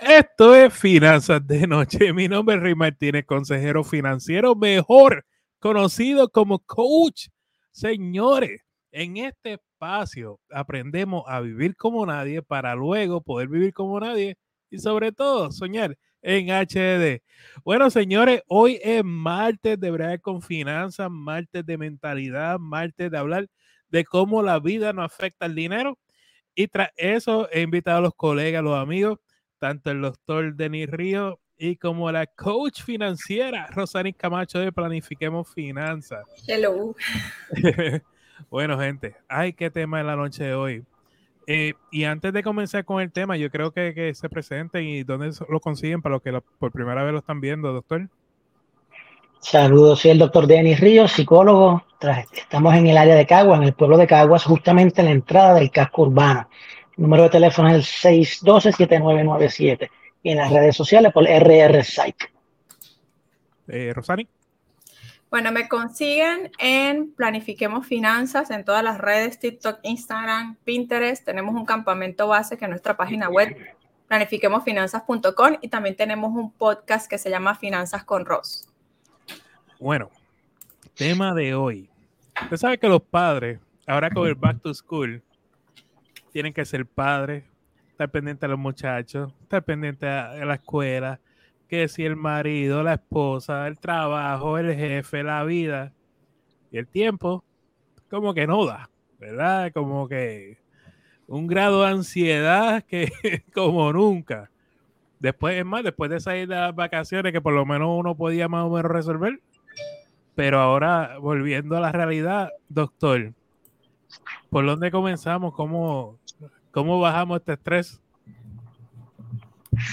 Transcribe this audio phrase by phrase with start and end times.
[0.00, 2.12] Esto es Finanzas de Noche.
[2.12, 5.24] Mi nombre es Rey Martínez, consejero financiero, mejor
[5.58, 7.28] conocido como coach.
[7.70, 8.62] Señores,
[8.92, 14.36] en este espacio aprendemos a vivir como nadie para luego poder vivir como nadie
[14.70, 17.22] y sobre todo soñar en HD.
[17.64, 23.46] Bueno, señores, hoy es martes de verdad con finanzas, martes de mentalidad, martes de hablar
[23.88, 25.98] de cómo la vida nos afecta al dinero.
[26.54, 29.18] Y tras eso he invitado a los colegas, los amigos,
[29.58, 36.24] tanto el doctor Denis Río y como la coach financiera Rosani Camacho de Planifiquemos Finanzas.
[36.46, 36.94] Hello.
[38.50, 40.84] bueno, gente, ay, qué tema en la noche de hoy.
[41.46, 45.04] Eh, y antes de comenzar con el tema, yo creo que, que se presenten y
[45.04, 48.08] dónde lo consiguen para los que por primera vez lo están viendo, doctor.
[49.38, 51.84] Saludos, soy el doctor Denis Ríos, psicólogo.
[52.32, 55.54] Estamos en el área de Caguas, en el pueblo de Caguas, justamente en la entrada
[55.54, 56.48] del casco urbano.
[56.96, 59.90] El número de teléfono es el 612-7997
[60.22, 62.26] y en las redes sociales por RR Site.
[63.68, 64.26] Eh, Rosani.
[65.30, 71.24] Bueno, me consiguen en Planifiquemos Finanzas en todas las redes, TikTok, Instagram, Pinterest.
[71.24, 73.54] Tenemos un campamento base que es nuestra página web,
[74.08, 78.68] planifiquemosfinanzas.com y también tenemos un podcast que se llama Finanzas con Ross.
[79.78, 80.10] Bueno,
[80.94, 81.90] tema de hoy.
[82.42, 85.22] Usted sabe que los padres, ahora con el back to school,
[86.36, 87.44] tienen que ser padres,
[87.88, 91.18] estar pendientes a los muchachos, estar pendientes a la escuela,
[91.66, 95.94] que si el marido, la esposa, el trabajo, el jefe, la vida
[96.70, 97.42] y el tiempo,
[98.10, 99.72] como que no da, ¿verdad?
[99.72, 100.58] Como que
[101.26, 103.10] un grado de ansiedad que
[103.54, 104.50] como nunca.
[105.18, 108.46] Después, es más, después de salir de las vacaciones, que por lo menos uno podía
[108.46, 109.40] más o menos resolver,
[110.34, 113.32] pero ahora, volviendo a la realidad, doctor,
[114.50, 115.54] ¿por dónde comenzamos?
[115.54, 116.18] ¿Cómo,
[116.70, 118.00] cómo bajamos este estrés?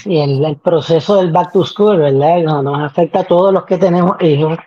[0.02, 2.42] Sí, el, proceso del back to school, ¿verdad?
[2.42, 4.58] Nos, afecta a todos los que tenemos hijos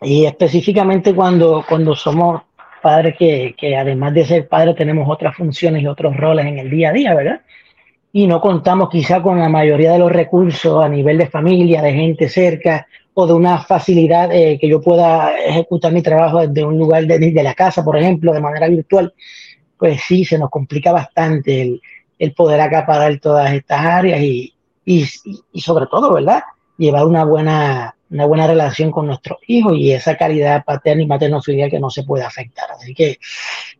[0.00, 2.42] y específicamente cuando, cuando somos
[2.80, 6.70] padres que, que además de ser padres tenemos otras funciones y otros roles en el
[6.70, 7.40] día a día, ¿verdad?
[8.12, 11.92] Y no contamos quizá con la mayoría de los recursos a nivel de familia, de
[11.92, 12.86] gente cerca
[13.20, 17.42] o de una facilidad eh, que yo pueda ejecutar mi trabajo desde un lugar de,
[17.42, 19.12] la casa, por ejemplo, de manera virtual,
[19.76, 21.80] pues sí, se nos complica bastante
[22.16, 25.04] el, poder acaparar todas estas áreas y, y,
[25.60, 26.44] sobre todo, ¿verdad?
[26.76, 31.70] Llevar una buena, una buena relación con nuestros hijos y esa calidad paterna y materno-filial
[31.70, 32.70] que no se puede afectar.
[32.70, 33.18] Así que eh,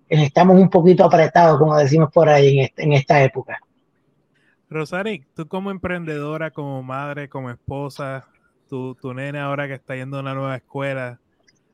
[0.09, 3.61] estamos un poquito apretados, como decimos por ahí, en, en esta época.
[4.69, 8.27] Rosari, tú como emprendedora, como madre, como esposa,
[8.69, 11.19] tu, tu nene ahora que está yendo a una nueva escuela,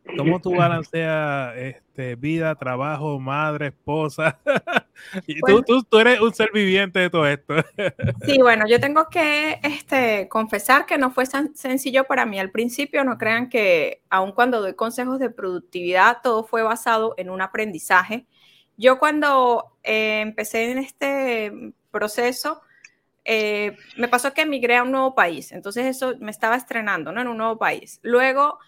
[0.19, 4.39] ¿cómo tú balanceas este, vida, trabajo, madre, esposa?
[5.27, 7.55] y tú, tú, tú, eres un ser viviente de todo esto.
[8.25, 12.51] sí, bueno, yo tengo que este, confesar que no fue tan sencillo para mí al
[12.51, 13.05] principio.
[13.05, 18.27] No crean que, aun cuando doy consejos de productividad, todo fue basado en un aprendizaje.
[18.77, 22.61] Yo cuando eh, empecé en este proceso,
[23.25, 27.21] eh, me pasó que emigré a un nuevo país, entonces eso me estaba estrenando, ¿no?
[27.21, 28.01] En un nuevo país.
[28.03, 28.59] Luego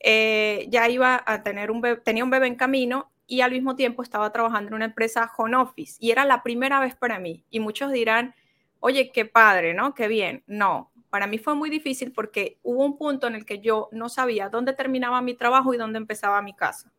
[0.00, 3.76] eh, ya iba a tener un bebé, tenía un bebé en camino y al mismo
[3.76, 7.44] tiempo estaba trabajando en una empresa home office y era la primera vez para mí.
[7.50, 8.34] Y muchos dirán,
[8.80, 9.94] oye, qué padre, ¿no?
[9.94, 10.44] Qué bien.
[10.46, 14.08] No, para mí fue muy difícil porque hubo un punto en el que yo no
[14.08, 16.92] sabía dónde terminaba mi trabajo y dónde empezaba mi casa.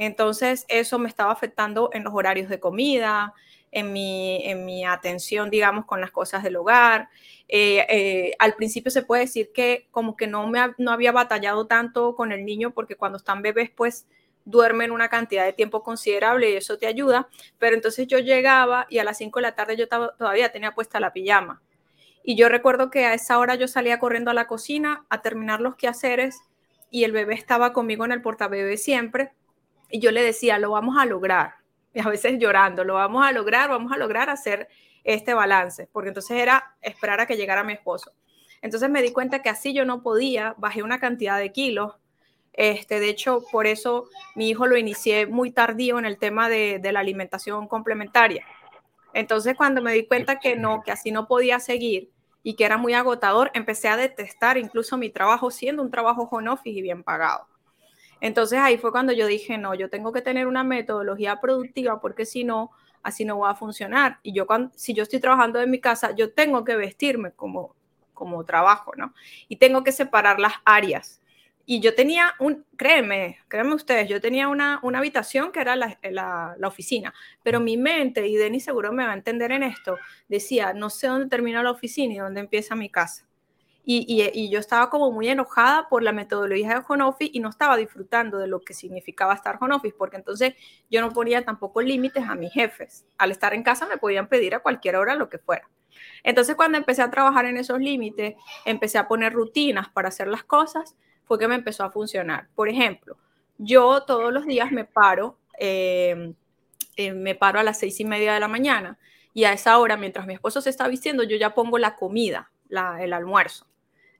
[0.00, 3.34] Entonces eso me estaba afectando en los horarios de comida,
[3.70, 7.10] en mi, en mi atención, digamos, con las cosas del hogar.
[7.48, 11.66] Eh, eh, al principio se puede decir que como que no, me, no había batallado
[11.66, 14.06] tanto con el niño porque cuando están bebés, pues
[14.46, 17.28] duermen una cantidad de tiempo considerable y eso te ayuda.
[17.58, 20.98] Pero entonces yo llegaba y a las 5 de la tarde yo todavía tenía puesta
[20.98, 21.60] la pijama.
[22.24, 25.60] Y yo recuerdo que a esa hora yo salía corriendo a la cocina a terminar
[25.60, 26.40] los quehaceres
[26.90, 29.32] y el bebé estaba conmigo en el portabebé siempre.
[29.90, 31.60] Y yo le decía, lo vamos a lograr
[31.92, 34.68] y a veces llorando, lo vamos a lograr, vamos a lograr hacer
[35.04, 38.12] este balance, porque entonces era esperar a que llegara mi esposo.
[38.62, 41.94] Entonces me di cuenta que así yo no podía, bajé una cantidad de kilos.
[42.52, 46.80] Este, de hecho, por eso mi hijo lo inicié muy tardío en el tema de,
[46.92, 48.44] la alimentación complementaria.
[49.14, 52.10] Entonces, cuando me di cuenta que no, que así no podía seguir
[52.42, 56.50] y que era muy agotador, empecé a detestar incluso mi trabajo siendo un trabajo home
[56.50, 57.49] office y bien pagado.
[58.20, 62.26] Entonces ahí fue cuando yo dije, no, yo tengo que tener una metodología productiva porque
[62.26, 62.70] si no,
[63.02, 64.18] así no va a funcionar.
[64.22, 67.74] Y yo cuando, si yo estoy trabajando en mi casa, yo tengo que vestirme como,
[68.14, 69.14] como trabajo, ¿no?
[69.48, 71.20] Y tengo que separar las áreas.
[71.66, 75.98] y yo tenía un, créeme, créeme ustedes, yo tenía una, una habitación que era la,
[76.02, 77.14] la, la, oficina,
[77.44, 79.96] pero mi mente, y Denis seguro me va a entender en esto,
[80.28, 83.29] decía, no sé dónde termina la oficina y dónde empieza mi casa.
[83.84, 87.40] Y, y, y, yo estaba como muy enojada por la metodología de home office y
[87.40, 90.54] no estaba disfrutando de lo que significaba estar home office, porque entonces
[90.90, 93.06] yo no ponía tampoco límites a mis jefes.
[93.16, 95.68] Al estar en casa me podían pedir a cualquier hora lo que fuera.
[96.22, 98.34] Entonces cuando empecé a trabajar en esos límites,
[98.64, 100.94] empecé a poner rutinas para hacer las cosas,
[101.24, 102.48] fue que me empezó a funcionar.
[102.54, 103.16] Por ejemplo,
[103.58, 106.34] yo todos los días me paro, eh,
[106.96, 108.98] eh, me paro a las seis y media de la mañana
[109.32, 112.50] y a esa hora, mientras mi esposo se está vistiendo, yo ya pongo la comida,
[112.70, 113.66] la, el almuerzo.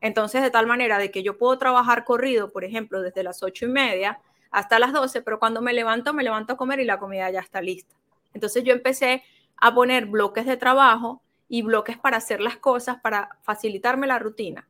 [0.01, 3.67] Entonces, de tal manera de que yo puedo trabajar corrido, por ejemplo, desde las ocho
[3.67, 4.21] y media
[4.51, 7.41] hasta las doce, pero cuando me levanto, me levanto a comer y la comida ya
[7.41, 7.95] está lista.
[8.35, 9.23] Entonces yo empecé
[9.57, 14.69] a poner bloques de trabajo y bloques para hacer las cosas, para facilitarme la rutina.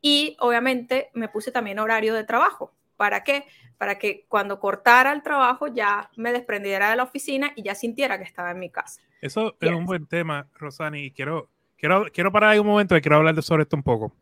[0.00, 2.72] Y obviamente me puse también horario de trabajo.
[2.96, 3.46] ¿Para qué?
[3.78, 8.18] Para que cuando cortara el trabajo ya me desprendiera de la oficina y ya sintiera
[8.18, 9.00] que estaba en mi casa.
[9.20, 13.00] Eso es un buen tema, Rosani, y quiero, quiero, quiero parar ahí un momento y
[13.00, 14.14] quiero hablar de sobre esto un poco.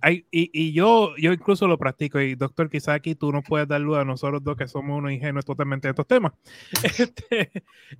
[0.00, 3.68] Hay, y, y, yo, yo incluso lo practico, y doctor, quizá aquí tú nos puedes
[3.68, 6.32] dar luz a nosotros dos que somos unos ingenuos totalmente de estos temas.
[6.98, 7.52] Este,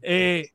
[0.02, 0.50] eh,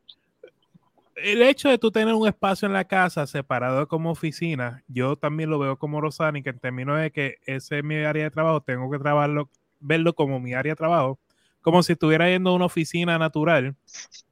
[1.15, 5.49] el hecho de tú tener un espacio en la casa separado como oficina, yo también
[5.49, 8.61] lo veo como Rosani, que en términos de que ese es mi área de trabajo,
[8.61, 9.49] tengo que trabajarlo,
[9.79, 11.19] verlo como mi área de trabajo,
[11.61, 13.75] como si estuviera yendo a una oficina natural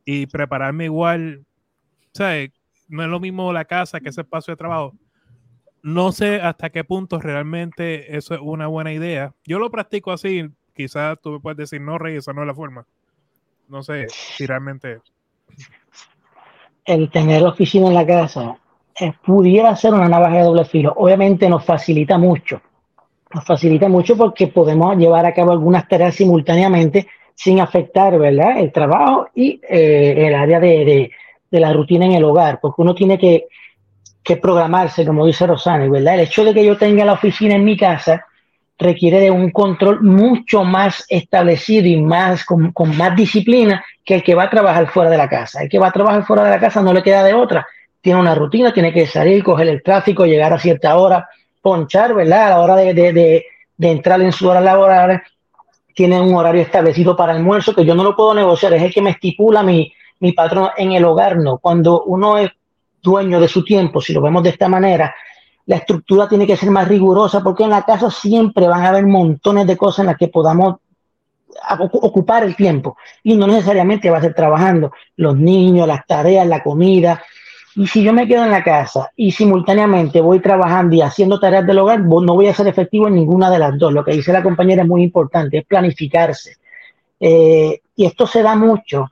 [0.04, 1.46] y prepararme igual,
[2.14, 2.52] ¿sabes?
[2.88, 4.94] No es lo mismo la casa que ese espacio de trabajo.
[5.82, 9.34] No sé hasta qué punto realmente eso es una buena idea.
[9.46, 12.56] Yo lo practico así, quizás tú me puedes decir, no, Rey, esa no es la
[12.56, 12.86] forma.
[13.68, 15.00] No sé si realmente
[16.86, 18.58] el tener oficina en la casa
[19.00, 20.94] eh, pudiera ser una navaja de doble filo.
[20.96, 22.62] Obviamente nos facilita mucho.
[23.34, 28.60] Nos facilita mucho porque podemos llevar a cabo algunas tareas simultáneamente sin afectar, ¿verdad?
[28.60, 31.12] El trabajo y eh, el área de, de,
[31.56, 33.48] de, la rutina en el hogar, porque uno tiene que,
[34.24, 36.16] que programarse, como dice Rosana, ¿verdad?
[36.16, 38.26] El hecho de que yo tenga la oficina en mi casa
[38.78, 44.24] requiere de un control mucho más establecido y más con, con, más disciplina que el
[44.24, 45.64] que va a trabajar fuera de la casa.
[45.64, 47.66] El que va a trabajar fuera de la casa no le queda de otra.
[48.02, 51.28] Tiene una rutina, tiene que salir, coger el tráfico, llegar a cierta hora,
[51.62, 52.48] ponchar, ¿verdad?
[52.48, 53.46] A la hora de, de, de,
[53.78, 55.24] de entrar en su hora laboral,
[55.96, 59.02] tiene un horario establecido para almuerzo que yo no lo puedo negociar, es el que
[59.02, 61.58] me estipula mi, mi patrón en el hogar, no.
[61.58, 62.50] Cuando uno es
[63.02, 65.14] dueño de su tiempo, si lo vemos de esta manera,
[65.66, 69.06] la estructura tiene que ser más rigurosa porque en la casa siempre van a haber
[69.06, 70.76] montones de cosas en las que podamos
[71.80, 76.62] ocupar el tiempo y no necesariamente va a ser trabajando los niños, las tareas, la
[76.62, 77.22] comida.
[77.76, 81.66] Y si yo me quedo en la casa y simultáneamente voy trabajando y haciendo tareas
[81.66, 83.92] del hogar, no voy a ser efectivo en ninguna de las dos.
[83.92, 86.58] Lo que dice la compañera es muy importante, es planificarse.
[87.20, 89.12] Eh, y esto se da mucho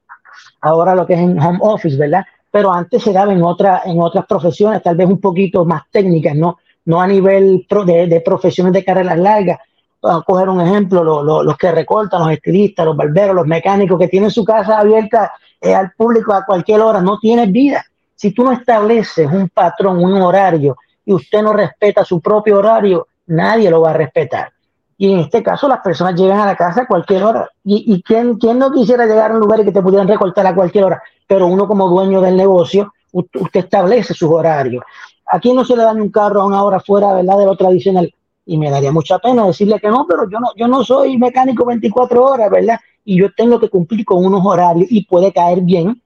[0.64, 2.26] ahora lo que es en home office, ¿verdad?
[2.54, 6.36] pero antes se daba en, otra, en otras profesiones, tal vez un poquito más técnicas,
[6.36, 9.58] no, no a nivel pro de, profesiones de carreras largas.
[10.04, 13.98] A coger un ejemplo, lo, lo, los que recortan, los estilistas, los barberos, los mecánicos
[13.98, 17.84] que tienen su casa abierta eh, al público a cualquier hora, no tienes vida.
[18.14, 23.08] Si tú no estableces un patrón, un horario, y usted no respeta su propio horario,
[23.26, 24.53] nadie lo va a respetar.
[25.04, 27.50] Y en este caso las personas llegan a la casa a cualquier hora.
[27.62, 30.48] ¿Y, y quién, quién no quisiera llegar a un lugar y que te pudieran recortar
[30.48, 31.04] a cualquier hora?
[31.28, 34.84] pero uno como dueño del negocio, usted establece sus horarios.
[35.30, 37.38] Aquí no se le da un carro a una hora fuera, ¿verdad?
[37.38, 38.14] De lo tradicional.
[38.46, 41.66] Y me daría mucha pena decirle que no, pero yo no, yo no soy mecánico
[41.66, 42.80] 24 horas, ¿verdad?
[43.04, 46.02] Y yo tengo que cumplir con unos horarios y puede caer bien,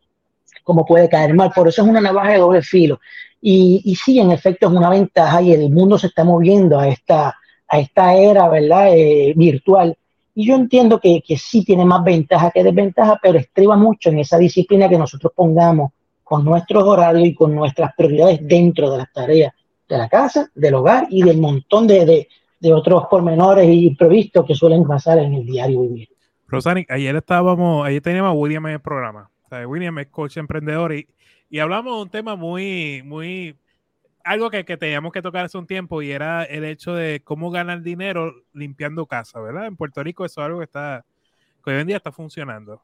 [0.64, 1.52] como puede caer mal.
[1.54, 3.00] Por eso es una navaja de doble filo.
[3.42, 6.88] Y, y sí, en efecto es una ventaja y el mundo se está moviendo a
[6.88, 7.36] esta,
[7.68, 8.96] a esta era, ¿verdad?
[8.96, 9.98] Eh, virtual
[10.40, 14.20] y yo entiendo que, que sí tiene más ventaja que desventaja, pero estriba mucho en
[14.20, 15.94] esa disciplina que nosotros pongamos
[16.24, 19.52] con nuestros horarios y con nuestras prioridades dentro de las tareas
[19.90, 22.28] de la casa, del hogar y del montón de, de,
[22.60, 26.10] de otros pormenores y imprevistos que suelen pasar en el diario vivir.
[26.48, 29.32] Rosani, ayer estábamos, ayer teníamos a William en el programa.
[29.52, 31.08] O William es coach emprendedor y,
[31.50, 33.56] y hablamos de un tema muy, muy
[34.28, 37.50] algo que, que, teníamos que tocar hace un tiempo y era el hecho de cómo
[37.50, 39.68] ganar dinero limpiando casa, ¿verdad?
[39.68, 41.06] En Puerto Rico eso es algo que está,
[41.64, 42.84] que hoy en día está funcionando.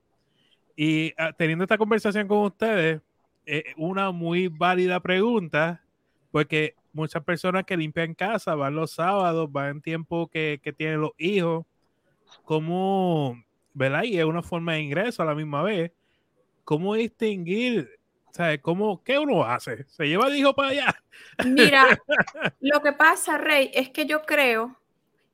[0.76, 3.02] Y uh, teniendo esta conversación con ustedes,
[3.46, 5.84] eh, una muy válida pregunta,
[6.32, 11.02] porque muchas personas que limpian casa van los sábados, van en tiempo que, que tienen
[11.02, 11.66] los hijos,
[12.46, 13.38] ¿cómo,
[13.74, 14.04] ¿verdad?
[14.04, 15.92] Y es una forma de ingreso a la misma vez.
[16.64, 17.90] ¿Cómo distinguir
[18.34, 18.62] ¿Sabes?
[18.62, 19.86] ¿Cómo, ¿Qué uno hace?
[19.90, 20.96] ¿Se lleva el hijo para allá?
[21.46, 21.86] Mira,
[22.62, 24.76] lo que pasa, Rey, es que yo creo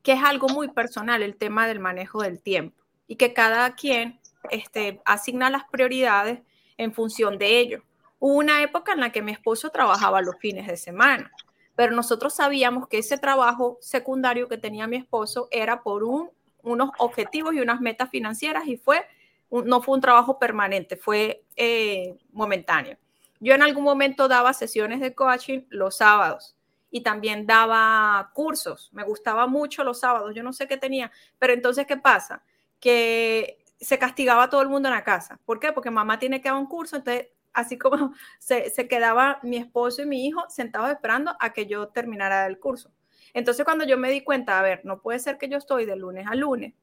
[0.02, 2.76] que es algo muy personal el tema del manejo del tiempo
[3.06, 6.40] y que cada quien este, asigna las prioridades
[6.76, 7.82] en función de ello.
[8.18, 11.32] Hubo una época en la que mi esposo trabajaba los fines de semana,
[11.76, 16.28] pero nosotros sabíamos que ese trabajo secundario que tenía mi esposo era por un,
[16.62, 19.06] unos objetivos y unas metas financieras y fue,
[19.50, 22.96] no fue un trabajo permanente, fue eh, momentáneo.
[23.40, 26.56] Yo en algún momento daba sesiones de coaching los sábados
[26.90, 28.90] y también daba cursos.
[28.92, 32.42] Me gustaba mucho los sábados, yo no sé qué tenía, pero entonces, ¿qué pasa?
[32.78, 35.40] Que se castigaba a todo el mundo en la casa.
[35.46, 35.72] ¿Por qué?
[35.72, 40.02] Porque mamá tiene que dar un curso, entonces así como se, se, quedaba mi esposo
[40.02, 42.92] y mi hijo sentados esperando a que yo terminara el curso.
[43.32, 45.96] Entonces cuando yo me di cuenta, a ver, no puede ser que yo estoy de
[45.96, 46.74] lunes a lunes,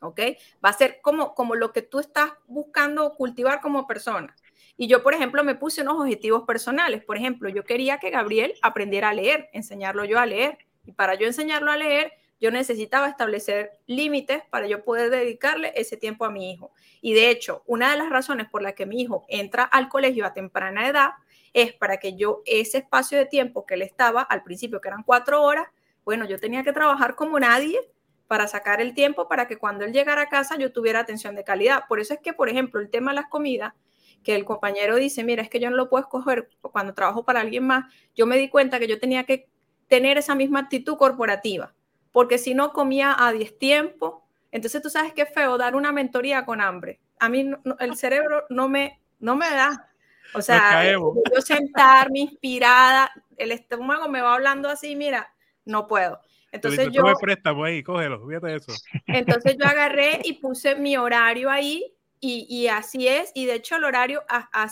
[0.00, 0.20] ¿ok?
[0.64, 4.34] Va a ser como, como lo que tú estás buscando cultivar como persona.
[4.76, 7.02] Y yo, por ejemplo, me puse unos objetivos personales.
[7.02, 10.58] Por ejemplo, yo quería que Gabriel aprendiera a leer, enseñarlo yo a leer.
[10.84, 15.96] Y para yo enseñarlo a leer, yo necesitaba establecer límites para yo poder dedicarle ese
[15.96, 16.72] tiempo a mi hijo.
[17.00, 20.26] Y de hecho, una de las razones por la que mi hijo entra al colegio
[20.26, 21.12] a temprana edad
[21.54, 25.02] es para que yo ese espacio de tiempo que él estaba al principio, que eran
[25.02, 25.68] cuatro horas,
[26.04, 27.80] bueno, yo tenía que trabajar como nadie
[28.26, 31.44] para sacar el tiempo para que cuando él llegara a casa yo tuviera atención de
[31.44, 31.84] calidad.
[31.88, 33.74] Por eso es que, por ejemplo, el tema de las comidas,
[34.22, 37.40] que el compañero dice, mira, es que yo no lo puedo escoger cuando trabajo para
[37.40, 39.48] alguien más, yo me di cuenta que yo tenía que
[39.86, 41.72] tener esa misma actitud corporativa
[42.16, 44.22] porque si no comía a 10 tiempos.
[44.50, 46.98] Entonces tú sabes qué feo dar una mentoría con hambre.
[47.18, 49.90] A mí el cerebro no me, no me da.
[50.32, 55.30] O sea, yo sentarme inspirada, el estómago me va hablando así, mira,
[55.66, 56.22] no puedo.
[56.56, 57.02] Entonces yo...
[57.20, 58.72] préstamo ahí, cógelo, fíjate eso.
[59.06, 63.76] Entonces yo agarré y puse mi horario ahí y, y, así es, y de hecho
[63.76, 64.22] el horario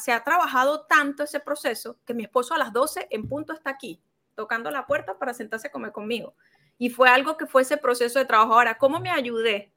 [0.03, 3.71] se ha trabajado tanto ese proceso que mi esposo a las 12 en punto está
[3.71, 4.01] aquí,
[4.35, 6.35] tocando la puerta para sentarse a comer conmigo.
[6.79, 8.55] Y fue algo que fue ese proceso de trabajo.
[8.55, 9.73] Ahora, ¿cómo me ayudé?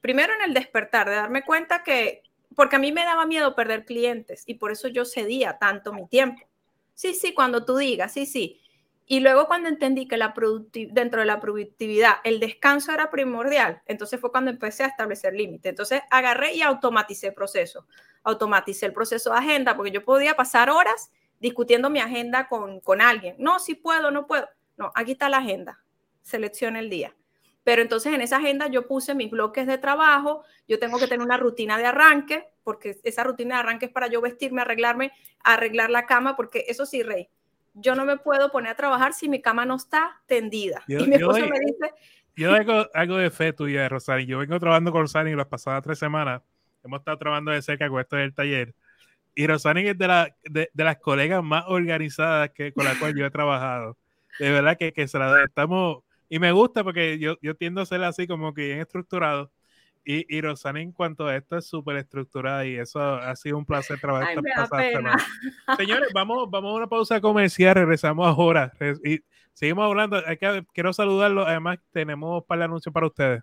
[0.00, 2.22] Primero en el despertar, de darme cuenta que,
[2.54, 6.06] porque a mí me daba miedo perder clientes y por eso yo cedía tanto mi
[6.06, 6.46] tiempo.
[6.94, 8.61] Sí, sí, cuando tú digas, sí, sí.
[9.06, 10.34] Y luego cuando entendí que la
[10.72, 15.70] dentro de la productividad el descanso era primordial, entonces fue cuando empecé a establecer límites.
[15.70, 17.86] Entonces agarré y automaticé el proceso.
[18.22, 23.00] Automaticé el proceso de agenda porque yo podía pasar horas discutiendo mi agenda con, con
[23.00, 23.34] alguien.
[23.38, 24.48] No, si puedo, no puedo.
[24.76, 25.82] No, aquí está la agenda
[26.22, 27.14] seleccione el día.
[27.64, 31.24] Pero entonces en esa agenda yo puse mis bloques de trabajo, yo tengo que tener
[31.24, 35.12] una rutina de arranque, porque esa rutina de arranque es para yo vestirme, arreglarme,
[35.44, 37.28] arreglar la cama, porque eso sí, Rey,
[37.74, 40.82] yo no me puedo poner a trabajar si mi cama no está tendida.
[40.86, 41.94] y mi esposo me dice...
[42.34, 44.24] Yo tengo algo de fe tuya, Rosani.
[44.24, 46.40] Yo vengo trabajando con Rosani las pasadas tres semanas.
[46.82, 48.74] Hemos estado trabajando de cerca con esto del taller.
[49.34, 53.16] Y Rosani es de, la, de, de, las colegas más organizadas que, con las cuales
[53.18, 53.98] yo he trabajado.
[54.38, 56.02] De verdad que, que se la estamos
[56.32, 59.52] y me gusta porque yo, yo tiendo a ser así como que bien estructurado.
[60.04, 63.64] Y, y Rosana en cuanto a esto es súper estructurada y eso ha sido un
[63.64, 65.16] placer trabajar esta pasada
[65.76, 68.72] Señores, vamos, vamos a una pausa comercial, regresamos ahora
[69.04, 69.20] y
[69.52, 70.20] seguimos hablando.
[70.26, 73.42] Hay que, quiero saludarlo, además tenemos para el anuncio para ustedes.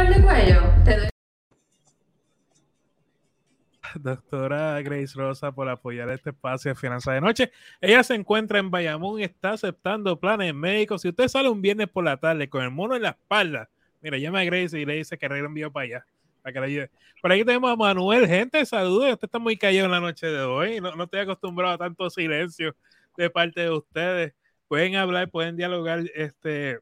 [3.95, 7.51] doctora Grace Rosa, por apoyar este espacio de Finanzas de Noche.
[7.79, 11.01] Ella se encuentra en Bayamón está aceptando planes médicos.
[11.01, 13.69] Si usted sale un viernes por la tarde con el mono en la espalda,
[14.01, 16.05] mira, llama a Grace y le dice que regrese envío para allá.
[16.41, 16.91] Para que le ayude.
[17.21, 18.27] Por aquí tenemos a Manuel.
[18.27, 19.11] Gente, saludos.
[19.13, 20.81] Usted está muy callado en la noche de hoy.
[20.81, 22.75] No, no estoy acostumbrado a tanto silencio
[23.15, 24.33] de parte de ustedes.
[24.67, 26.03] Pueden hablar, pueden dialogar.
[26.15, 26.79] Este,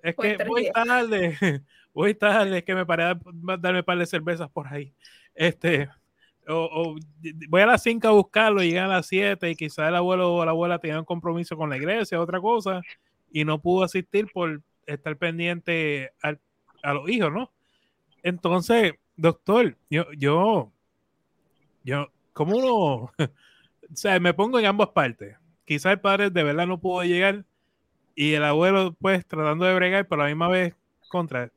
[0.03, 1.39] Es que voy tarde,
[1.95, 3.21] voy tarde, es que me paré a
[3.59, 4.93] darme un par de cervezas por ahí.
[5.35, 5.89] Este,
[6.49, 6.97] o,
[7.49, 10.45] voy a las 5 a buscarlo, llegan a las 7 y quizás el abuelo o
[10.45, 12.83] la abuela tenían un compromiso con la iglesia, otra cosa,
[13.31, 17.51] y no pudo asistir por estar pendiente a los hijos, ¿no?
[18.23, 20.73] Entonces, doctor, yo, yo,
[21.85, 23.31] yo, como uno, o
[23.95, 25.37] sea, me pongo en ambas partes.
[25.65, 27.45] Quizás el padre de verdad no pudo llegar
[28.15, 30.75] y el abuelo, pues, tratando de bregar, pero a la misma vez
[31.09, 31.51] contra.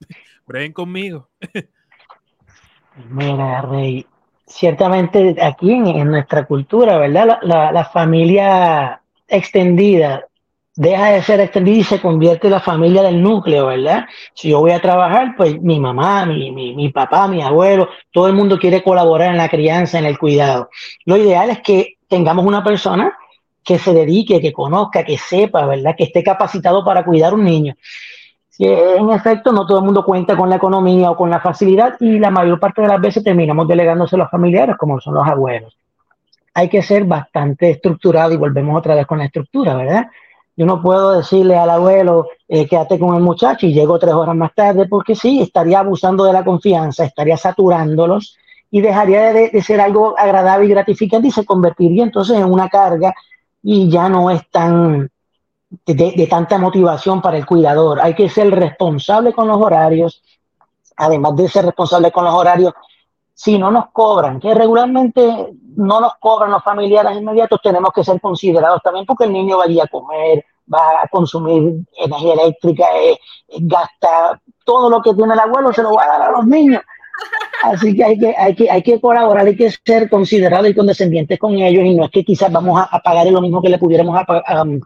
[0.46, 1.28] Breguen conmigo.
[3.08, 4.06] Mira, Rey,
[4.52, 7.38] ciertamente aquí en, nuestra cultura, ¿verdad?
[7.42, 10.26] La, familia extendida
[10.74, 14.04] deja de ser extendida y se convierte en la familia del núcleo, ¿verdad?
[14.34, 18.26] Si yo voy a trabajar, pues mi mamá, mi, mi, mi, papá, mi abuelo, todo
[18.26, 20.70] el mundo quiere colaborar en la crianza, en el cuidado.
[21.04, 23.16] Lo ideal es que tengamos una persona
[23.64, 25.94] que se dedique, que conozca, que sepa, ¿verdad?
[25.96, 27.74] Que esté capacitado para cuidar un niño.
[28.64, 32.20] En efecto no todo el mundo cuenta con la economía o con la facilidad y
[32.20, 35.76] la mayor parte de las veces terminamos delegándose a los familiares como son los abuelos.
[36.54, 40.06] Hay que ser bastante estructurado y volvemos otra vez con la estructura, ¿verdad?
[40.56, 44.36] Yo no puedo decirle al abuelo, eh, quédate con el muchacho y llego tres horas
[44.36, 48.36] más tarde, porque sí, estaría abusando de la confianza, estaría saturándolos
[48.70, 52.68] y dejaría de, de ser algo agradable y gratificante y se convertiría entonces en una
[52.68, 53.12] carga
[53.60, 55.10] y ya no es tan
[55.86, 58.00] de, tanta motivación para el cuidador.
[58.00, 60.22] Hay que ser responsable con los horarios,
[60.96, 62.74] además de ser responsable con los horarios,
[63.34, 68.20] si no nos cobran, que regularmente no nos cobran los familiares inmediatos, tenemos que ser
[68.20, 72.86] considerados también porque el niño va a ir a comer, va a consumir energía eléctrica,
[72.94, 73.18] eh,
[73.60, 76.82] gasta todo lo que tiene el abuelo, se lo va a dar a los niños.
[77.62, 81.38] Así que hay que, hay que, hay que colaborar, hay que ser considerados y condescendientes
[81.38, 84.20] con ellos y no es que quizás vamos a, pagar lo mismo que le pudiéramos,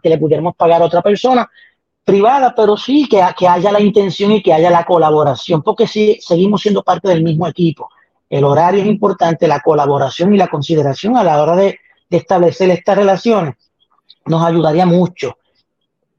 [0.01, 1.49] que le pudiéramos pagar a otra persona
[2.03, 6.19] privada, pero sí que, que haya la intención y que haya la colaboración, porque si
[6.21, 7.89] seguimos siendo parte del mismo equipo.
[8.29, 12.97] El horario es importante, la colaboración y la consideración a la hora de establecer estas
[12.97, 13.55] relaciones
[14.27, 15.37] nos ayudaría mucho.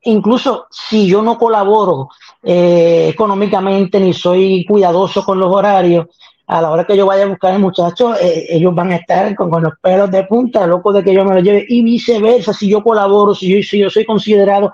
[0.02, 2.08] Incluso si yo no colaboro
[2.42, 6.06] eh, económicamente ni soy cuidadoso con los horarios,
[6.46, 9.34] a la hora que yo vaya a buscar al muchacho, eh, ellos van a estar
[9.34, 12.68] con, los pelos de punta, locos de que yo me lo lleve, y viceversa, si
[12.68, 14.72] yo colaboro, si yo, si yo soy considerado,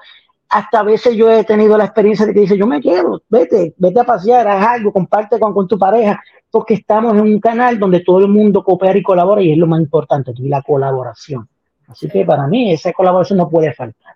[0.50, 3.74] hasta a veces yo he tenido la experiencia de que dice, yo me quiero, vete,
[3.76, 7.76] vete a pasear, haz algo, comparte con, con tu pareja, porque estamos en un canal
[7.76, 11.48] donde todo el mundo coopera y colabora, y es lo más importante, la colaboración.
[11.88, 14.14] Así que para mí esa colaboración no puede faltar.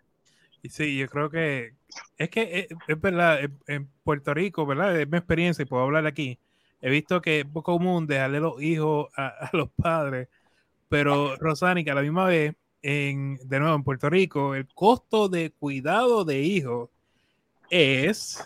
[0.65, 1.75] Sí, yo creo que
[2.17, 4.99] es que eh, es, verdad, en Puerto Rico, ¿verdad?
[5.01, 6.39] Es mi experiencia y puedo hablar aquí
[6.81, 10.29] he visto que es poco común dejarle los hijos a, los padres,
[10.89, 15.29] pero Rosani, que a la misma vez, en, de nuevo en Puerto Rico, el costo
[15.29, 16.91] de cuidado de hijos
[17.71, 18.43] es,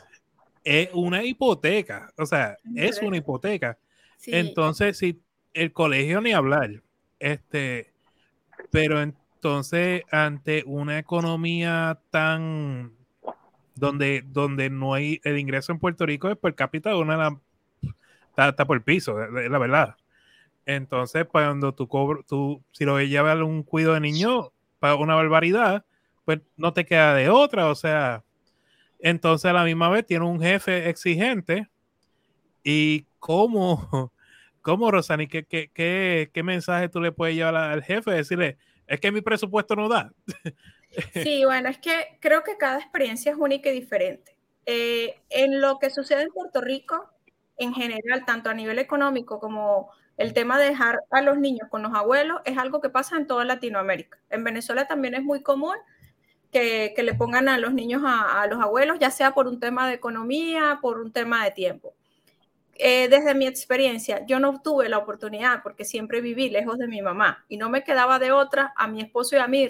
[0.64, 3.79] es una hipoteca, o sea, es una hipoteca.
[4.27, 5.20] Entonces, si
[5.53, 6.83] el colegio ni hablar,
[7.18, 7.92] este,
[8.70, 12.92] pero entonces ante una economía tan
[13.74, 17.18] donde, donde no hay el ingreso en Puerto Rico es per cápita una de
[18.37, 19.96] las está, por piso, la verdad.
[20.64, 25.16] Entonces, cuando tú cobro, tú, si lo llevas a un cuido de niño, para una
[25.16, 25.85] barbaridad,
[26.24, 28.22] pues no te queda de otra, o sea,
[29.00, 31.68] entonces a la misma vez tiene un jefe exigente
[32.62, 34.12] y cómo,
[34.62, 38.12] cómo Rosani, ¿qué, qué, qué, qué mensaje tú le puedes llevar al jefe?
[38.12, 40.12] Decirle, es que mi presupuesto no da.
[41.14, 44.37] Sí, bueno, es que creo que cada experiencia es única y diferente.
[44.66, 47.11] Eh, en lo que sucede en Puerto Rico,
[47.57, 51.83] en general, tanto a nivel económico como el tema de dejar a los niños con
[51.83, 54.18] los abuelos, es algo que pasa en toda Latinoamérica.
[54.31, 55.77] En Venezuela también es muy común
[56.53, 59.95] que, le pongan a los niños a, los abuelos, ya sea por un tema de
[59.95, 61.95] economía, por un tema de tiempo.
[62.75, 67.03] Eh, desde mi experiencia, yo no tuve la oportunidad porque siempre viví lejos de mi
[67.03, 69.69] mamá y no me quedaba de otra a mi esposo y a mí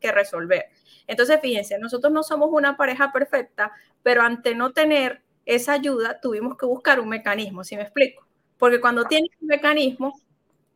[0.00, 0.66] que resolver.
[1.06, 6.56] Entonces, fíjense, nosotros no somos una pareja perfecta, pero ante no tener esa ayuda tuvimos
[6.56, 8.26] que buscar un mecanismo, ¿sí me explico?
[8.58, 10.12] Porque cuando tienes un mecanismo,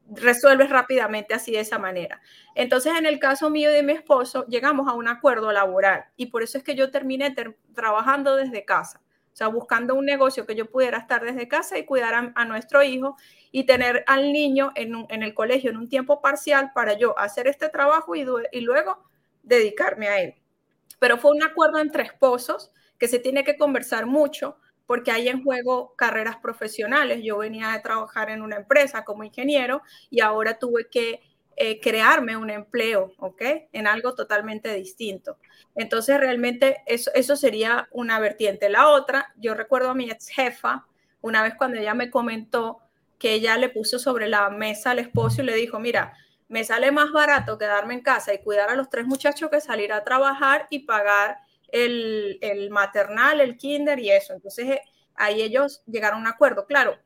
[0.08, 2.20] resuelves rápidamente así de esa manera.
[2.54, 6.26] Entonces, en el caso mío y de mi esposo, llegamos a un acuerdo laboral y
[6.26, 7.34] por eso es que yo terminé
[7.74, 9.00] trabajando desde casa,
[9.36, 12.82] o sea, buscando un negocio que yo pudiera estar desde casa y cuidar a, nuestro
[12.82, 13.18] hijo
[13.52, 17.68] y tener al niño en, el colegio en un tiempo parcial para yo hacer este
[17.68, 19.04] trabajo y, y luego
[19.42, 20.36] dedicarme a él.
[20.98, 25.44] Pero fue un acuerdo entre esposos que se tiene que conversar mucho, porque hay en
[25.44, 27.20] juego carreras profesionales.
[27.22, 31.20] Yo venía a trabajar en una empresa como ingeniero y ahora tuve que
[31.56, 33.42] eh, crearme un empleo, ¿ok?
[33.72, 35.38] En algo totalmente distinto.
[35.74, 38.68] Entonces, realmente eso, eso sería una vertiente.
[38.68, 40.86] La otra, yo recuerdo a mi ex jefa,
[41.22, 42.80] una vez cuando ella me comentó
[43.18, 46.12] que ella le puso sobre la mesa al esposo y le dijo, mira,
[46.48, 49.92] me sale más barato quedarme en casa y cuidar a los tres muchachos que salir
[49.92, 51.38] a trabajar y pagar
[51.68, 54.34] el, el maternal, el kinder y eso.
[54.34, 54.82] Entonces, eh,
[55.14, 56.66] ahí ellos llegaron a un acuerdo.
[56.66, 56.98] Claro,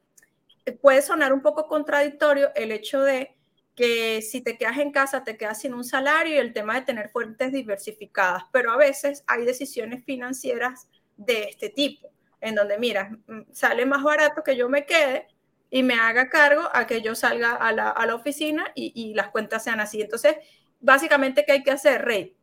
[0.83, 3.37] puede sonar un poco contradictorio el hecho de
[3.81, 6.83] que si te quedas en casa te quedas sin un salario y el tema de
[6.83, 12.11] tener fuentes diversificadas, pero a veces hay decisiones financieras de este tipo,
[12.43, 15.29] en donde, mira, mm, sale más barato que yo me quede
[15.71, 19.15] y me haga cargo a que yo salga a la, a la oficina y, y,
[19.15, 20.03] las cuentas sean así.
[20.03, 20.37] Entonces,
[20.79, 22.37] básicamente, ¿qué hay que hacer, Rey?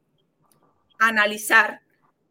[0.97, 1.82] Analizar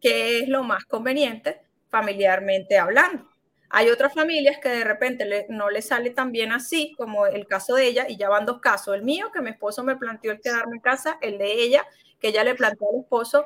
[0.00, 3.30] qué es lo más conveniente familiarmente hablando.
[3.70, 7.74] Hay otras familias que de repente no le sale tan bien así, como el caso
[7.74, 8.94] de ella, y ya van dos casos.
[8.94, 11.84] El mío, que mi esposo me planteó el quedarme en casa, el de ella,
[12.20, 13.44] que ella le planteó al esposo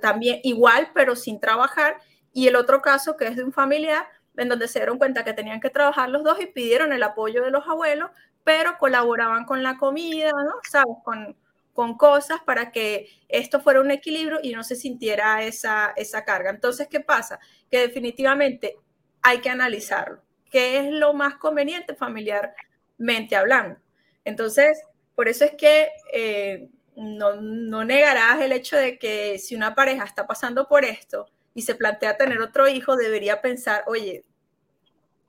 [0.00, 1.96] también igual, pero sin trabajar,
[2.32, 5.32] y el otro caso, que es de un familiar, en donde se dieron cuenta que
[5.32, 8.10] tenían que trabajar los dos y pidieron el apoyo de los abuelos,
[8.44, 10.52] pero colaboraban con la comida, ¿no?
[10.68, 10.96] ¿Sabes?
[11.04, 11.36] Con,
[11.72, 16.50] con cosas para que esto fuera un equilibrio y no se sintiera esa, esa carga.
[16.50, 17.38] Entonces, ¿qué pasa?
[17.70, 18.76] Que definitivamente
[19.22, 20.22] hay que analizarlo.
[20.50, 23.78] ¿Qué es lo más conveniente familiarmente hablando?
[24.24, 24.82] Entonces,
[25.14, 30.04] por eso es que eh, no, no negarás el hecho de que si una pareja
[30.04, 34.24] está pasando por esto y se plantea tener otro hijo, debería pensar, oye,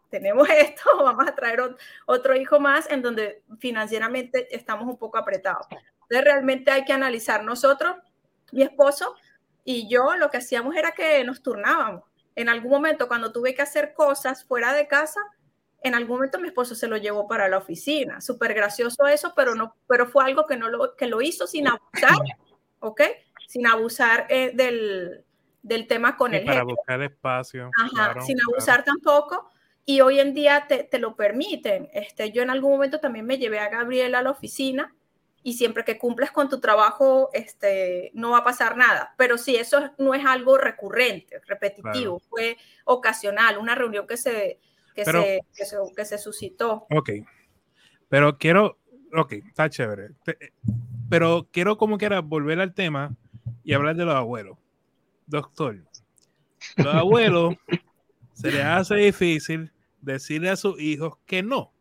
[0.09, 1.61] tenemos esto, vamos a traer
[2.05, 5.67] otro hijo más en donde financieramente estamos un poco apretados.
[5.71, 7.95] Entonces, realmente hay que analizar nosotros,
[8.51, 9.15] mi esposo
[9.63, 12.03] y yo, lo que hacíamos era que nos turnábamos
[12.35, 15.19] en algún momento cuando tuve que hacer cosas fuera de casa,
[15.81, 18.21] en algún momento mi esposo se lo llevó para la oficina.
[18.21, 21.67] Súper gracioso eso, pero, no, pero fue algo que, no lo, que lo hizo sin
[21.67, 22.17] abusar,
[22.79, 23.01] ¿ok?
[23.47, 25.23] Sin abusar eh, del,
[25.63, 27.69] del, tema con el Para buscar espacio.
[27.77, 29.49] Ajá, sin abusar tampoco.
[29.83, 31.89] Y hoy en día te, te, lo permiten.
[31.93, 34.93] Este, yo en algún momento también me llevé a Gabriela a la oficina
[35.43, 39.15] y siempre que cumples con tu trabajo, este, no va a pasar nada.
[39.17, 42.29] Pero si eso no es algo recurrente, repetitivo, claro.
[42.29, 44.59] fue ocasional, una reunión que se,
[44.93, 46.85] que, Pero, se, que, se, que se suscitó.
[46.91, 47.09] Ok.
[48.09, 48.77] Pero quiero,
[49.15, 50.11] ok, está chévere.
[51.09, 53.15] Pero quiero como quiera volver al tema
[53.63, 54.57] y hablar de los abuelos.
[55.25, 55.77] Doctor,
[56.77, 57.55] los abuelos
[58.33, 61.73] se les hace difícil decirle a sus hijos que no.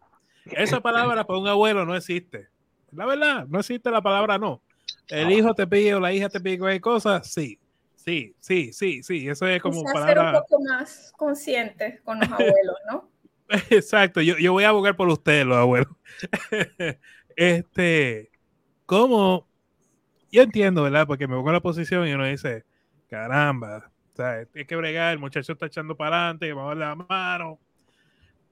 [0.47, 2.49] Esa palabra para un abuelo no existe.
[2.93, 4.63] La verdad, no existe la palabra no.
[5.09, 7.59] El hijo te pide o la hija te pide cualquier cosa, sí.
[7.97, 9.29] Sí, sí, sí, sí.
[9.29, 10.15] Eso es como Quizás palabra...
[10.15, 13.11] ser un poco más consciente con los abuelos, ¿no?
[13.71, 14.21] Exacto.
[14.21, 15.93] Yo, yo voy a abogar por ustedes, los abuelos.
[17.37, 18.31] este,
[18.87, 19.47] ¿cómo?
[20.33, 21.07] Yo entiendo, ¿verdad?
[21.07, 22.65] Porque me pongo en la posición y uno dice,
[23.09, 26.85] caramba, o sea, hay que bregar, el muchacho está echando para adelante, vamos a darle
[26.85, 27.59] la mano.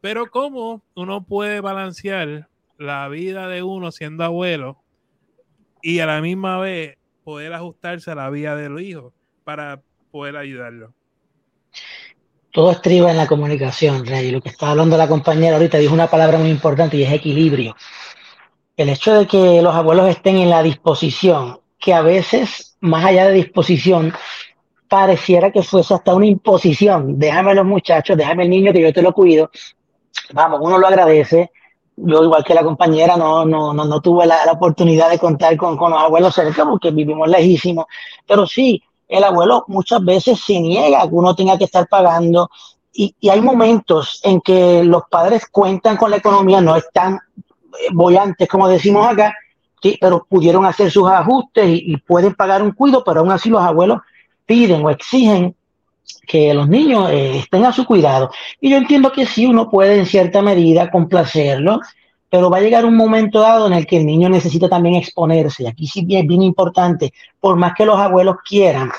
[0.01, 2.49] Pero ¿cómo uno puede balancear
[2.79, 4.79] la vida de uno siendo abuelo
[5.83, 9.13] y a la misma vez poder ajustarse a la vida del hijo
[9.45, 10.95] para poder ayudarlo.
[12.53, 14.31] Todo estriba en la comunicación, Rey.
[14.31, 17.77] Lo que estaba hablando la compañera ahorita dijo una palabra muy importante y es equilibrio.
[18.77, 23.27] El hecho de que los abuelos estén en la disposición, que a veces, más allá
[23.27, 24.13] de disposición,
[24.89, 27.19] pareciera que fuese hasta una imposición.
[27.19, 29.51] Déjame los muchachos, déjame el niño que yo te lo cuido.
[30.33, 31.51] Vamos, uno lo agradece,
[32.05, 35.57] yo igual que la compañera no, no, no, no tuve la, la, oportunidad de contar
[35.57, 37.87] con, con los abuelos cerca porque vivimos lejísimos,
[38.27, 42.51] pero sí, el abuelo muchas veces se niega que uno tenga que estar pagando.
[42.93, 47.19] Y, y, hay momentos en que los padres cuentan con la economía, no están
[47.93, 49.35] bollantes como decimos acá,
[49.83, 53.49] sí, pero pudieron hacer sus ajustes y, y pueden pagar un cuido, pero aún así
[53.51, 54.01] los abuelos
[54.47, 55.55] piden o exigen
[56.27, 58.31] que los niños eh, estén a su cuidado.
[58.61, 61.81] Y yo entiendo que sí, uno puede en cierta medida complacerlo,
[62.31, 65.63] pero va a llegar un momento dado en el que el niño necesita también exponerse.
[65.63, 68.91] Y aquí sí es bien importante, por más que los abuelos quieran,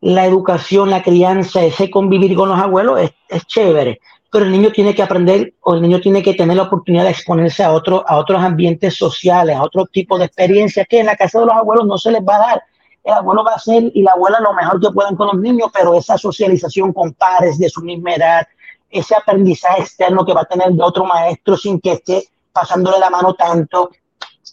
[0.00, 4.70] la educación, la crianza, ese convivir con los abuelos es, es chévere, pero el niño
[4.70, 8.04] tiene que aprender o el niño tiene que tener la oportunidad de exponerse a, otro,
[8.06, 11.54] a otros ambientes sociales, a otro tipo de experiencias que en la casa de los
[11.54, 12.62] abuelos no se les va a dar
[13.02, 15.70] el abuelo va a hacer y la abuela lo mejor que puedan con los niños,
[15.72, 18.46] pero esa socialización con pares de su misma edad,
[18.90, 23.10] ese aprendizaje externo que va a tener de otro maestro sin que esté pasándole la
[23.10, 23.90] mano tanto,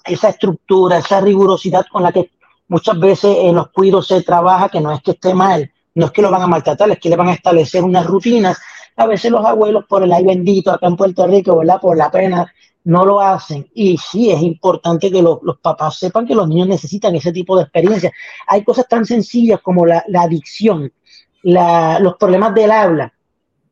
[0.05, 2.31] esa estructura, esa rigurosidad con la que
[2.67, 6.11] muchas veces en los cuidos se trabaja, que no es que esté mal, no es
[6.11, 8.57] que lo van a maltratar, es que le van a establecer unas rutinas,
[8.95, 11.79] a veces los abuelos por el ay bendito acá en Puerto Rico, ¿verdad?
[11.79, 12.51] Por la pena
[12.87, 13.67] no lo hacen.
[13.73, 17.63] Y sí, es importante que los, papás sepan que los niños necesitan ese tipo de
[17.63, 18.13] experiencia.
[18.47, 20.91] Hay cosas tan sencillas como la, adicción,
[21.43, 23.13] los problemas del habla.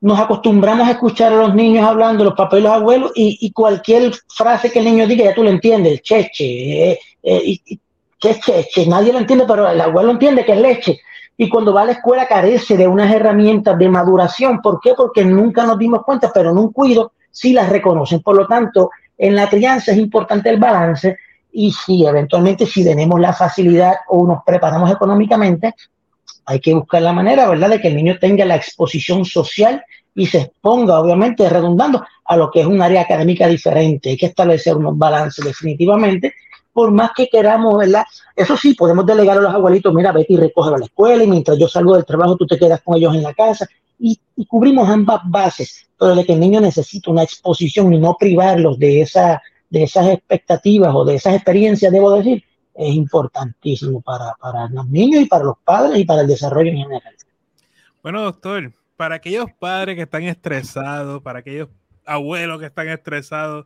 [0.02, 4.12] Nos acostumbramos a escuchar a los niños hablando, los papás y los abuelos, y, cualquier
[4.28, 7.60] frase que el niño diga, ya tú lo entiendes, cheche, eh, eh,
[8.20, 11.00] cheche, nadie lo entiende, pero el abuelo entiende que es leche
[11.38, 14.62] y cuando va a la escuela carece de unas herramientas de maduración.
[14.62, 14.94] ¿Por qué?
[14.96, 18.22] Porque nunca nos dimos cuenta, pero en un cuido sí las reconocen.
[18.22, 21.18] Por lo tanto, en la crianza es importante el balance
[21.52, 25.74] y si eventualmente si tenemos la facilidad o nos preparamos económicamente,
[26.46, 30.28] hay que buscar la manera, ¿verdad?, de que el niño tenga la exposición social y
[30.28, 34.10] se exponga, obviamente, redundando a lo que es un área académica diferente.
[34.10, 36.34] Hay que establecer unos balances definitivamente
[36.76, 38.04] por más que queramos, ¿verdad?
[38.36, 41.28] Eso sí, podemos delegar a los abuelitos, mira, vete y recoge a la escuela y
[41.28, 43.66] mientras yo salgo del trabajo tú te quedas con ellos en la casa
[43.98, 48.78] y, cubrimos ambas bases, pero de que el niño necesita una exposición y no privarlos
[48.78, 54.68] de, esa, de esas expectativas o de esas experiencias, debo decir, es importantísimo para, para
[54.68, 57.16] los niños y para los padres y para el desarrollo en general.
[58.04, 61.70] Bueno, doctor, para aquellos padres que están estresados, para aquellos
[62.06, 63.66] abuelos que están estresados,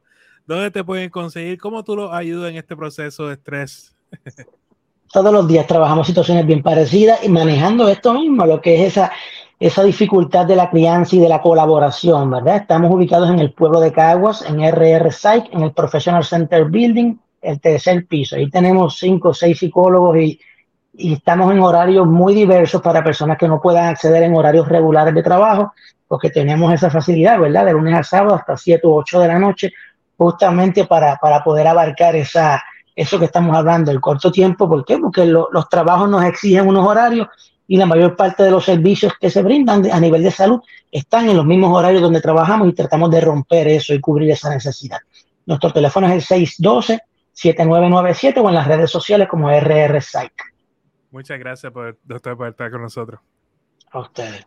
[0.49, 1.59] ¿Dónde te pueden conseguir?
[1.59, 3.95] ¿Cómo tú los ayudas en este proceso de estrés?
[5.13, 9.11] Todos los días trabajamos situaciones bien parecidas y manejando esto mismo, lo que es esa,
[9.59, 12.55] esa dificultad de la crianza y de la colaboración, ¿verdad?
[12.55, 17.15] Estamos ubicados en el pueblo de Caguas, en RR Psych, en el Professional Center Building,
[17.43, 18.35] el tercer piso.
[18.35, 20.39] Ahí tenemos cinco o seis psicólogos y,
[20.93, 25.13] y estamos en horarios muy diversos para personas que no puedan acceder en horarios regulares
[25.13, 25.73] de trabajo,
[26.07, 27.67] porque tenemos esa facilidad, ¿verdad?
[27.67, 29.73] De lunes a sábado hasta 7 u 8 de la noche
[30.19, 32.61] justamente para, para poder abarcar esa,
[32.93, 34.67] eso que estamos hablando, el corto tiempo.
[34.67, 34.97] ¿Por qué?
[34.97, 37.29] Porque los trabajos nos exigen unos horarios
[37.65, 40.59] y la mayor parte de los servicios que se brindan a nivel de salud
[40.91, 44.49] están en los mismos horarios donde trabajamos y tratamos de romper eso y cubrir esa
[44.49, 44.97] necesidad.
[45.45, 46.49] Nuestro teléfono es el
[47.33, 50.33] 612-7997 o en las redes sociales como RR Psych.
[51.11, 53.21] Muchas gracias, por, doctor, por estar con nosotros.
[53.91, 54.45] A ustedes.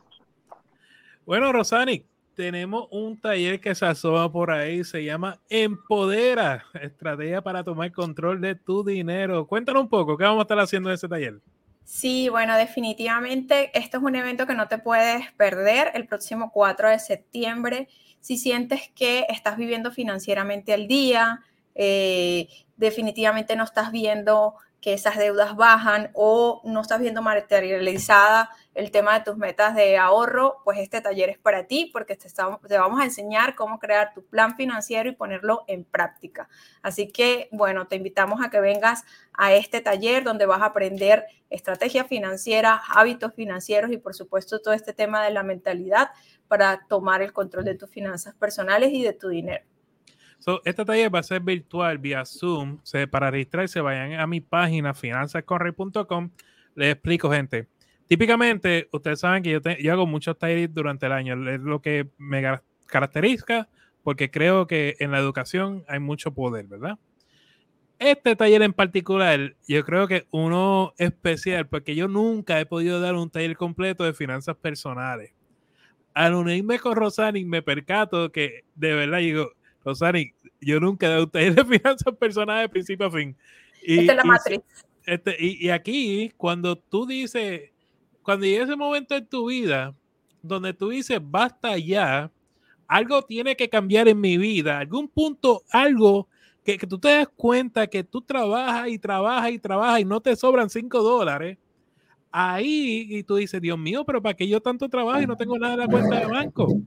[1.25, 7.64] Bueno, Rosani, tenemos un taller que se asoma por ahí, se llama Empodera, estrategia para
[7.64, 9.47] tomar control de tu dinero.
[9.47, 11.40] Cuéntanos un poco, ¿qué vamos a estar haciendo en ese taller?
[11.85, 16.88] Sí, bueno, definitivamente esto es un evento que no te puedes perder el próximo 4
[16.88, 17.88] de septiembre.
[18.21, 21.40] Si sientes que estás viviendo financieramente al día,
[21.75, 28.91] eh, definitivamente no estás viendo que esas deudas bajan o no estás viendo materializada el
[28.91, 32.79] tema de tus metas de ahorro, pues este taller es para ti porque te, te,
[32.79, 36.49] vamos a enseñar cómo crear tu plan financiero y ponerlo en práctica.
[36.83, 39.05] Así que, bueno, te invitamos a que vengas
[39.35, 44.73] a este taller donde vas a aprender estrategia financiera, hábitos financieros y, por supuesto, todo
[44.75, 46.11] este tema de la mentalidad
[46.49, 49.65] para tomar el control de tus finanzas personales y de tu dinero.
[50.39, 52.81] So, este taller va a ser virtual vía Zoom.
[53.11, 56.31] Para registrarse, vayan a mi página finanzascorrey.com.
[56.75, 57.69] Les explico, gente.
[58.12, 61.48] Típicamente, ustedes saben que yo, yo hago muchos talleres durante el año.
[61.48, 62.42] Es lo que me
[62.85, 63.70] caracteriza
[64.03, 66.98] porque creo que en la educación hay mucho poder, ¿verdad?
[67.98, 73.14] Este taller en particular, yo creo que uno especial, porque yo nunca he podido dar
[73.14, 75.33] un taller completo de finanzas personales.
[76.12, 79.53] Al unirme con Rosani, me percato que de verdad digo,
[79.87, 83.35] Rosani, yo nunca he dado un taller de finanzas personales de principio a fin.
[83.83, 84.61] Y, Esta es la matriz.
[85.07, 87.72] Este, y, aquí, cuando tú dices,
[88.23, 89.95] cuando llega ese momento en tu vida
[90.43, 92.31] donde tú dices, basta ya,
[92.87, 96.29] algo tiene que cambiar en mi vida, algún punto, algo
[96.65, 100.21] que, que tú te das cuenta que tú trabajas y trabajas y trabajas y no
[100.21, 101.59] te sobran cinco dólares,
[102.33, 105.59] ahí y tú dices, Dios mío, pero ¿para qué yo tanto trabajo y no tengo
[105.59, 106.81] nada en la cuenta de banco?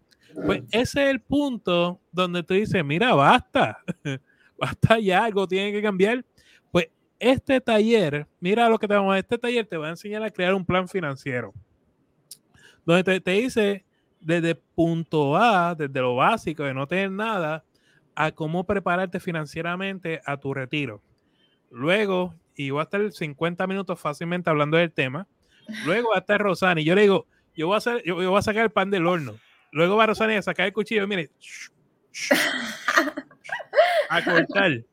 [0.45, 3.80] Pues ese es el punto donde tú dices, mira, basta,
[4.60, 6.26] basta ya, algo tiene que cambiar.
[7.19, 10.32] Este taller, mira lo que te vamos a este taller te va a enseñar a
[10.32, 11.54] crear un plan financiero,
[12.86, 13.86] donde te, dice
[14.19, 17.63] desde punto A, desde lo básico de no tener nada,
[18.15, 21.01] a cómo prepararte financieramente a tu retiro.
[21.69, 25.28] Luego, y voy a estar 50 minutos fácilmente hablando del tema.
[25.86, 26.84] Luego va a estar Rosani.
[26.84, 29.36] Yo le digo, yo voy a, hacer, yo voy a sacar el pan del horno.
[29.71, 31.30] Luego va Rosani a sacar el cuchillo, mire,
[34.10, 34.84] a cortar.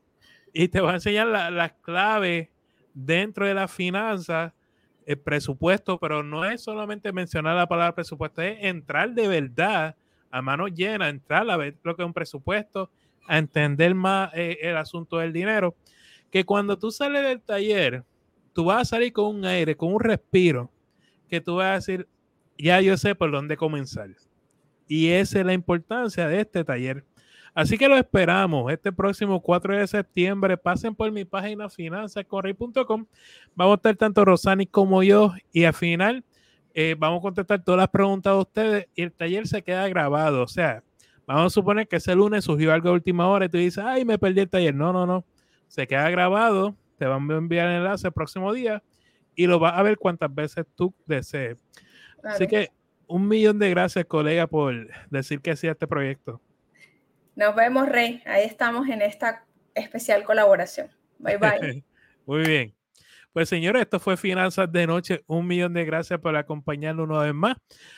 [0.53, 2.49] Y te va a enseñar las claves
[2.95, 4.53] dentro de la finanzas,
[5.07, 9.97] el presupuesto, pero no es solamente mencionar la palabra presupuesto, es entrar de verdad
[10.31, 12.91] a mano llena, entrar a ver lo que es un presupuesto,
[13.27, 15.75] a entender más eh, el asunto del dinero,
[16.31, 18.05] que cuando tú sales del taller,
[18.53, 20.71] tú vas a salir con un aire, con un respiro,
[21.29, 22.09] que tú vas a decir,
[22.59, 24.11] ya yo sé por dónde comenzar
[24.89, 27.05] Y esa es la importancia de este taller.
[27.55, 30.57] Así que lo esperamos este próximo 4 de septiembre.
[30.57, 33.07] Pasen por mi página finanzascorrey.com.
[33.55, 35.35] Vamos a estar tanto Rosani como yo.
[35.53, 36.25] Y al final
[36.75, 38.89] eh, vamos a contestar todas las preguntas de ustedes.
[38.95, 40.43] Y el taller se queda grabado.
[40.43, 40.83] O sea,
[41.27, 44.07] vamos a suponer que ese lunes surgió algo de última hora y tú dices, ay,
[44.07, 44.75] me perdí el taller.
[44.75, 45.25] No, no, no.
[45.69, 46.75] Se queda grabado.
[46.97, 48.83] Te van a enviar el enlace el próximo día
[49.35, 51.63] y lo vas a ver cuantas veces tú desees.
[52.23, 52.71] Así que
[53.07, 56.41] un millón de gracias, colega, por decir que sí a este proyecto.
[57.35, 58.23] Nos vemos, Rey.
[58.27, 60.89] Ahí estamos en esta especial colaboración.
[61.19, 61.85] Bye, bye.
[62.27, 62.75] Muy bien.
[63.33, 65.23] Pues señores, esto fue Finanzas de Noche.
[65.27, 67.57] Un millón de gracias por acompañarnos una vez más.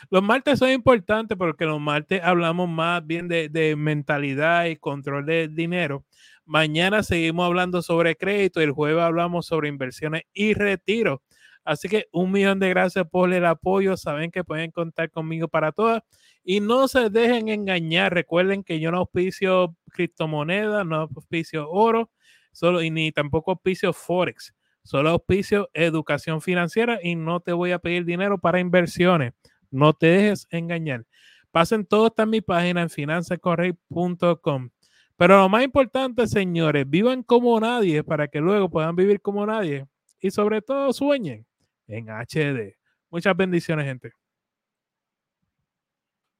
[0.08, 5.26] Los martes son importantes porque los martes hablamos más bien de, de mentalidad y control
[5.26, 6.04] de dinero.
[6.44, 11.20] Mañana seguimos hablando sobre crédito el jueves hablamos sobre inversiones y retiro.
[11.64, 13.96] Así que un millón de gracias por el apoyo.
[13.96, 16.02] Saben que pueden contar conmigo para todas.
[16.44, 18.12] Y no se dejen engañar.
[18.12, 22.10] Recuerden que yo no auspicio criptomonedas, no auspicio oro,
[22.52, 24.54] solo, y ni tampoco auspicio Forex.
[24.82, 29.32] Solo auspicio educación financiera y no te voy a pedir dinero para inversiones.
[29.70, 31.06] No te dejes engañar.
[31.50, 34.70] Pasen todos está mi página en finanzascorrey.com.
[35.16, 39.86] Pero lo más importante, señores, vivan como nadie para que luego puedan vivir como nadie.
[40.20, 41.46] Y sobre todo sueñen
[41.86, 42.76] en HD.
[43.10, 44.12] Muchas bendiciones, gente.